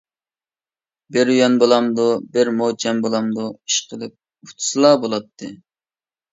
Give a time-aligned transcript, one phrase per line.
[1.17, 2.07] بىر يۈەن بولامدۇ،
[2.39, 5.55] بىر موچەن بولامدۇ، ئىشقىلىپ ئۇتسىلا بولاتتى.